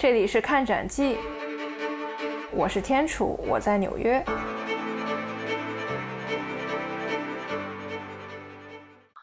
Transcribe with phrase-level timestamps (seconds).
[0.00, 1.18] 这里是看展记，
[2.54, 4.24] 我是天楚，我在纽约。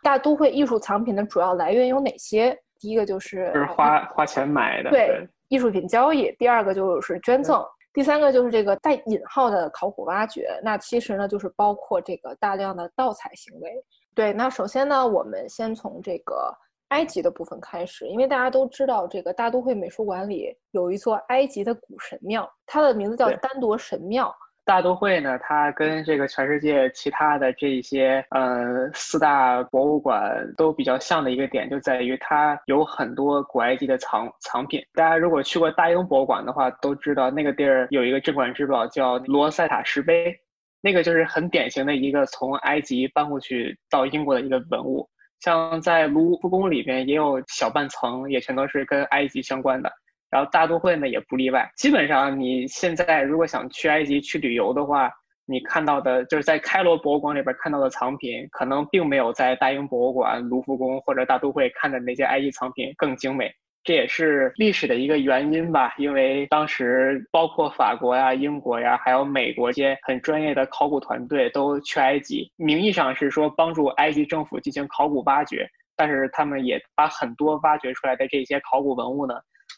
[0.04, 2.55] 大都会艺术藏品的主要来源有哪些？
[2.77, 10.48] 第一个就是就是花花钱买的，对艺术品交易；第二个就是捐赠；第三个就是这个带引号的考古挖掘。
[10.62, 13.84] 那其实呢，就是包括这个大量的盗采行为。
[14.14, 16.55] 对，那首先呢，我们先从这个。
[16.89, 24.33] 埃及的部分开始，因为大家都知道，这个大都会美术馆里有一座埃及的古神庙，它的名字叫丹铎神庙。
[24.64, 34.81] 大都会呢，它跟这个全世界其他的这一些呃四大博物馆都比较像的一个点，就在于它有很多古埃及的藏藏品。
[34.94, 40.38] 大家如果去过大英博物馆的话，都知道那个地儿有一个镇馆之宝叫罗塞塔石碑，
[40.81, 45.09] 那个就是很典型的一个从埃及搬过去到英国的一个文物。
[45.39, 49.91] 像在卢浮宫里边也有小半层，也全都是跟埃及相关的。
[50.30, 51.72] 然后大都会呢也不例外。
[51.78, 55.09] 基本上你现在如果想去埃及去旅游的话，
[55.45, 63.50] 你看到的就是在开罗博物馆里边看到的藏品，可能并没有在大英博物馆、卢浮宫或者大都会看的那些埃及藏品更精美。
[63.88, 75.66] 这也是历史的一个原因吧，因为当时包括法国呀、英国呀，还有美国这些很专业的考古团队都去埃及，名义上是说帮助埃及政府进行考古挖掘，
[75.96, 79.36] 但是他们也把很多挖掘出来的这些考古文物呢，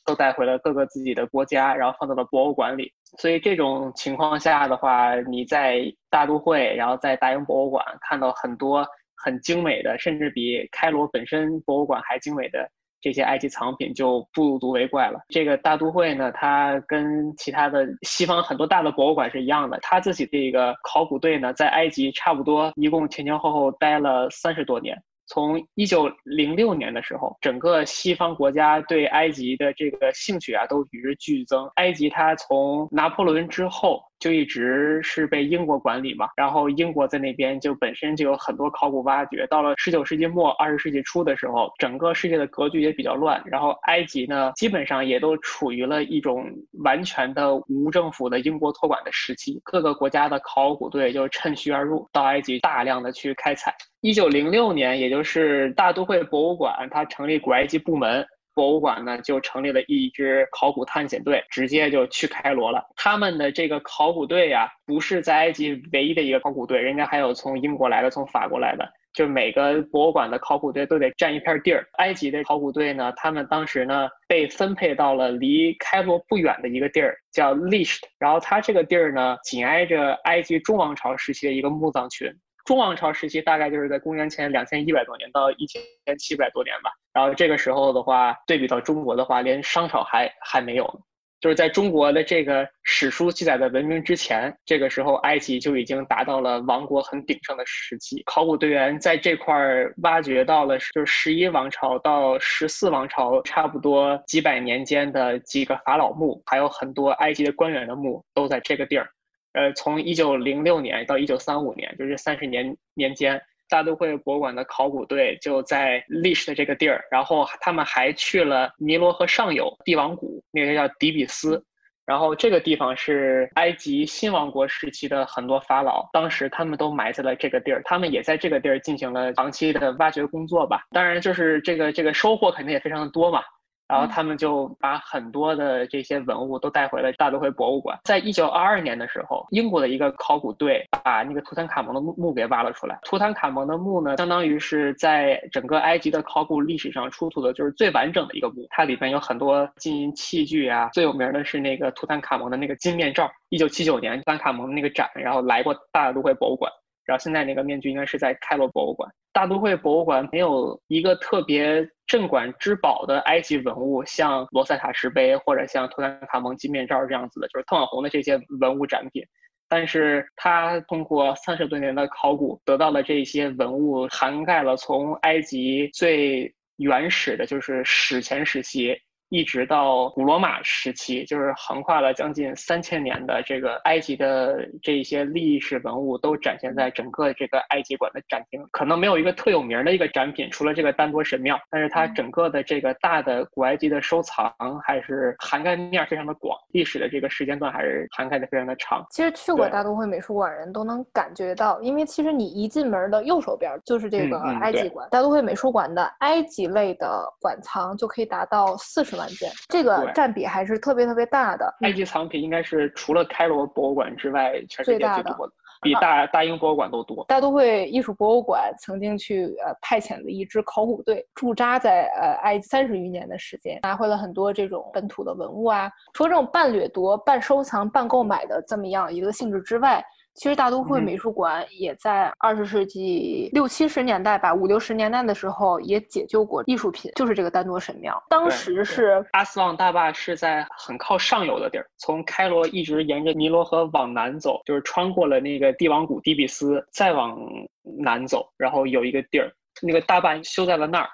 [0.07, 2.91] 都带回了各个自己的国家，然后放到了博物馆里。
[3.19, 8.83] 所以这种情况下的话，你在大都会，然后在大英博物馆看到很多
[9.15, 12.67] 很精美的，甚至比开罗本身博物馆还精美的。
[13.01, 15.19] 这些埃及藏品就不足为怪了。
[15.29, 24.97] 这个大都会呢，它跟其他的西方很多大的博物馆是一样的，它自己这个考古队呢，在埃及差不多一共前前后后待了三十多年。
[25.27, 31.69] 从一九零六年的时候，整个西方国家对埃及的这个兴趣啊，都与日俱增。
[31.75, 34.01] 埃及它从拿破仑之后。
[34.19, 39.47] 就一直是被英国管理嘛，然后英国在那边就本身就有很多考古挖掘。
[39.47, 46.45] 到了十九世纪末二十世纪初的时候，整个世界的格局也比较乱，然后埃及呢基本上也都处于了一种
[46.83, 53.73] 完全的无政府的英国托管的时期，各个国家的考古队就趁虚而入，到埃及大量的去开采。
[54.01, 58.25] 一九零六年，也就是大都会博物馆它成立古埃及部门。
[58.59, 62.83] 博物馆呢，就成立了一支考古探险队，直接就去开罗了。
[62.97, 68.85] 他们的这个考古队呀，不是在埃及唯一的一个考古队，人家还有从英国来的，从法国来的。
[69.13, 71.87] 就每个博物馆的考古队都得占一片地儿。
[71.99, 78.01] 埃及的考古队呢，他们当时呢被分配到了离开罗不远的一个地儿，叫 Lisht。
[78.19, 82.29] 然后它这个地儿呢，紧挨着埃及中王朝时期的一个墓葬群。
[82.69, 85.81] 中王朝时期大概就是在公元前两千一百多年到一千
[86.19, 86.91] 七百多年吧。
[87.11, 91.01] 然后这个时候的话，对比到中国的话，连商朝还还没有。
[91.39, 98.21] 就是在中国的这个史书记载的文明之前，这个时候埃及就已经达到了王国很鼎盛的时期。
[98.27, 109.09] 考古队员在这块儿挖掘到了，就是十一王朝到十四王朝差不多几百年间的几个法老墓，还有很多埃及的官员的墓，都在这个地儿。
[109.53, 121.63] 呃，从一九零六年到一九三五年，就是三十年年间，大都会博物馆的考古队就在历史的这个地儿，然后他们还去了尼罗河上游帝王谷，那个叫底比斯，
[122.05, 130.83] 然后这个地方是埃及新王国时期的很多法老，当时他们都埋在了这个地儿，他们也在这个地儿进行了长期的挖掘工作吧。
[130.91, 133.41] 当然，就是这个这个收获肯定也非常的多嘛。
[133.89, 137.97] 然后他们就把很多的这些文物都带回了大都会博物馆。
[138.03, 142.99] 在一九二二年的时候，英国的一个考古队把那个图坦卡蒙的墓墓给挖了出来。
[143.03, 148.67] 图坦卡蒙的墓呢，相当于是在整个埃及的考古历史上出土的就是最完整的一个墓。
[148.69, 153.29] 它里边有很多金银器具啊，最有名的是那个图坦卡蒙的那个金面罩。
[153.49, 156.71] 一九七九年，图坦卡蒙那个展，然后来过大都会博物馆。
[157.09, 159.11] 然后现在那个面具应该是在开罗博物馆。
[159.33, 169.23] 大都会博物馆没有一个特别镇馆之宝的埃及文物，像罗塞塔石碑或者像托坦卡蒙金面罩这样子的，就是特网红的这些文物展品。
[169.67, 178.95] 但是它通过三十多年的考古，得到了这些文物，涵盖了从埃及最原始的，就是史前时期。
[179.29, 188.59] 一直到古罗马时期，就是横跨了将近三千年的这个埃及的这些历史文物，都展现在整个这个埃及馆的展厅。
[188.71, 194.51] 可能没有一个特有名的一个展品，除了这个丹多神庙，但是它整个的这个大的古埃及的收藏
[194.83, 199.05] 还是涵盖面非常的广，历史的这个时间段还是涵盖的非常的长。
[199.11, 209.18] 其实去过大都会美术馆人都能感觉到，因为其实你一进门的右手边就是这个埃及馆，大都会美术馆的埃及类的馆藏就可以达到四十。
[209.19, 211.71] 万件，这个占比还是特别特别大的。
[211.81, 215.53] 埃及藏品应该是除了开罗博物馆之外，全世界最多的。
[215.81, 217.23] 比大大英博物馆都多。
[217.29, 225.89] 大都会艺术博物馆曾经去呃派遣了一支考古队驻扎在呃埃及三十余年的时间，拿回了很多这种本土的文物啊。
[226.13, 230.03] 除了这种半掠夺、半收藏、半购买的这么样一个性质之外，
[230.39, 238.23] 其实大都会美术馆也在二十世纪六七十年代吧，五六十年代的时候也解救过艺术品，就是这个丹多神庙。
[238.29, 247.37] 当时是阿斯旺大坝是在很靠上游的地儿，从开罗一直沿着尼罗河往南走，就是穿过了那个帝王谷底比斯，再往
[247.83, 249.51] 南走，然后有一个地儿，
[249.81, 251.09] 那个大坝修在了那儿。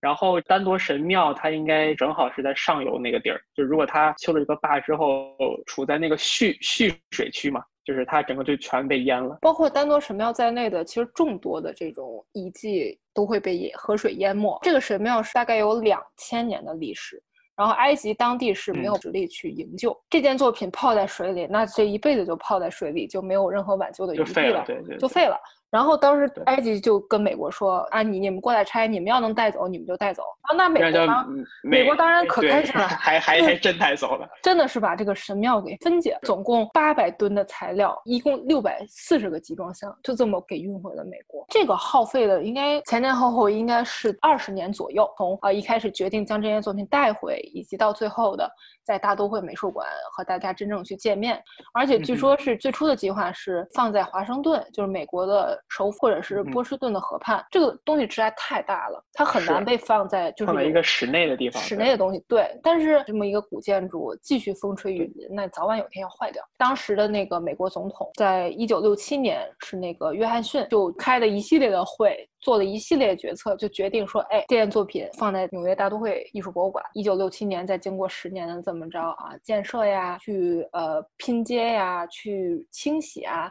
[0.00, 5.34] 然后丹多神庙它应该正好是在上游那个地儿，就如果它修了一个坝之后，
[5.66, 7.60] 处在那个蓄蓄水区嘛。
[7.88, 14.58] 就是它整个就全被淹了，包括丹多神庙在内的，其实众多的这种遗迹都会被河水淹没。
[14.60, 17.18] 这个神庙是大概有两千年的历史，
[17.56, 25.40] 然后埃及当地是没有实力去营救这件作品，泡在水里，那这一辈子就泡在水里，就没有任何挽救的余地了，对对，就废了。
[25.70, 30.56] 然后当时埃及就跟美国说啊，你你们过来拆，你们要能带走，你们就带走啊。
[30.56, 31.26] 那美国呢？
[31.62, 34.26] 美国当然可开心 了，还还还真带走了。
[34.42, 41.44] 真的是把这个神庙给分解，总共八百吨的材料，一共六百四十个集装箱，就这么给运回了美国。
[41.50, 48.50] 这个耗费了应该前前后后应该是二十年左右，从啊一开始决定将这件作品带回，以及到最后的
[48.84, 49.86] 在大都会美术馆
[50.16, 51.38] 和大家真正去见面。
[51.74, 55.57] 而且据说是最初的计划是放在华盛顿，就是美国的。
[55.68, 61.62] 首府或者是波士顿的河畔，这个东西实在太大了，它很难被放在就是放在一个室内的地方。
[61.62, 66.42] 室内的东西对，但是这么一个古建筑继续风吹雨淋，那早晚有天要坏掉。
[66.56, 76.84] 当时的那个美国总统，在一九六七年是那个约翰逊就开了一系列的会，做了一系列决策，就决定说，哎，这件作品放在纽约大都会艺术博物馆。
[76.94, 83.50] 一九六七年，再经过十年的这么着啊建设呀，去呃拼接呀，去清洗啊。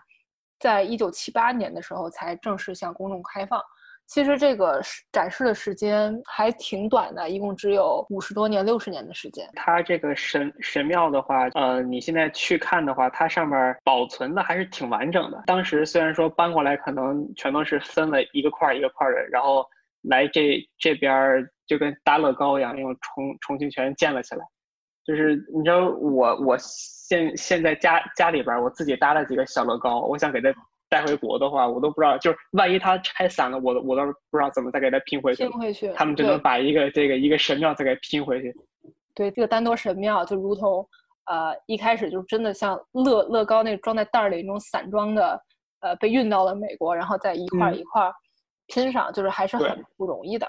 [0.60, 3.62] 在一九七八年的时候才正式向公众开放。
[4.10, 4.82] 其实这个
[5.12, 9.46] 展示的时间还挺短的，一共只有五十多年、六十年的时间。
[9.54, 15.44] 它这个神神庙的话，呃，你现在去看的话，它上面保存的还是挺完整的。
[15.46, 19.66] 当时虽然说搬过来可能全都是分了一个块一个块的，然后
[20.04, 24.46] 来这这边就跟搭乐高一样，用重重新全建了起来。
[25.08, 30.54] 就是你知道我我现现在家家里边我自己搭了几个小乐高，我想给它
[30.90, 35.48] 带回国的话，我都不知道，就是万一它拆散了，我我都不知道怎么再给它拼回去。
[35.48, 38.54] 拼回去，他们就能把一个这个一个神庙再给拼回去。
[39.16, 40.86] 对，这个丹多神庙就如同
[41.28, 45.42] 呃一开始就真的像乐乐高那装在袋儿里那种散装的，
[45.80, 48.12] 呃被运到了美国，然后再一块一块
[48.68, 50.46] 拼上，就是还是很不容易的。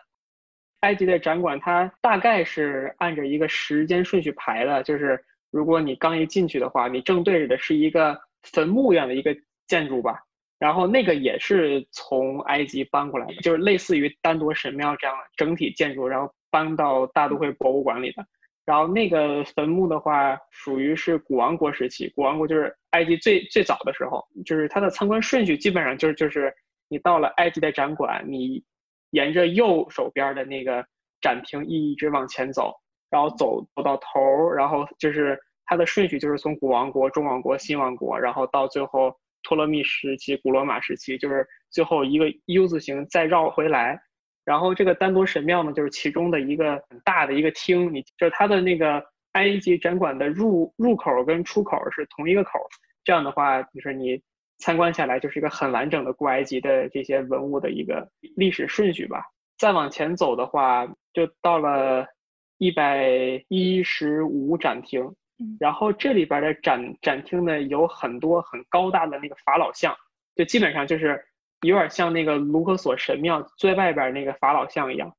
[0.81, 5.19] 埃及的展馆，它大概是按着一个时间顺序排的，就是
[5.51, 9.37] 如果你刚一进去的话，你正对着的是一个坟墓一样的一个
[9.67, 10.23] 建筑吧，
[10.57, 18.25] 然后那个也是从埃及搬过来的，就是类似于丹多神庙这样整体建筑，然后搬到大都会博物馆里的。
[18.65, 26.55] 然后那个坟墓的话，属于是古王国时期，古王国就是埃及最最早的时候，就是它的参观顺序基本上就是就是
[26.89, 28.63] 你到了埃及的展馆，你。
[29.11, 30.85] 沿着右手边的那个
[31.21, 32.75] 展厅一直往前走，
[33.11, 43.99] 然后走走到头，然后就是它的顺序就是从古王国、中王国、新王国，然后到最后托勒密时期、古罗马时期，就是最后一个 U 字形再绕回来。
[44.45, 52.59] 然后这个丹多神庙呢，就是其中的一个很大的一个厅，你就是它的那个埃及展馆的入入口跟出口是同一个口，
[53.05, 54.21] 这样的话就是你。
[54.59, 59.25] 参观下来就是一个很完整的古埃及的这些文物的一个历史顺序吧。
[59.57, 62.07] 再往前走的话，就到了
[62.59, 63.09] 一百
[63.49, 65.15] 一十五展厅，
[65.59, 69.97] 然后这里边的展展厅呢有很多很高大的那个法老像，
[70.37, 71.25] 就基本上就是
[71.63, 75.13] 有点像那个卢克索神庙最外边那个法老像一样。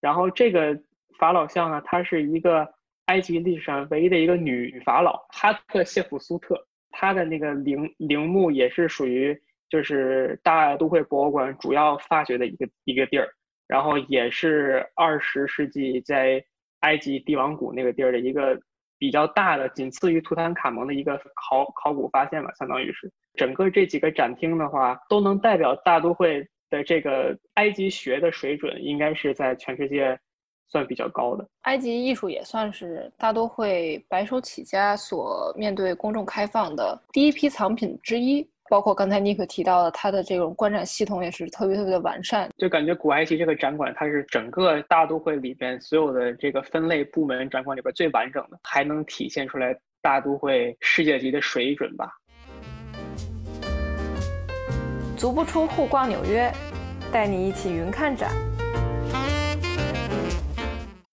[0.00, 0.76] 然后这个
[1.18, 2.74] 法老像呢，它是一个
[3.06, 6.66] 埃及历史上唯一的一个女法老哈特谢普苏特。
[6.96, 9.36] 它的那个陵陵墓也是属于
[9.68, 13.28] 就是大都会博物馆主要发掘的一个一个地儿，
[13.66, 16.42] 然后也是二十世纪在
[16.80, 18.56] 埃及帝王谷那个地儿的一个
[18.96, 30.16] 比较大的，仅次于图坦卡蒙的一个考考古发现吧，相当于是整个这几个展厅的话，都能代表大都会的这个埃及学的水准，应该是在全世界。
[30.68, 38.48] 算比较高的，埃及艺术也算是大都会白手起家所面对公众开放的第一批藏品之一。
[38.70, 42.48] 包括刚才尼克提到的，它的这种观展系统也是特别特别的完善。
[42.56, 52.10] 就感觉古埃及这个展馆，它是整个大都会里边所有的这个分类部门展馆里边最完整的，还能体现出来大都会世界级的水准吧。
[55.14, 56.50] 足不出户逛纽约，
[57.12, 58.30] 带你一起云看展。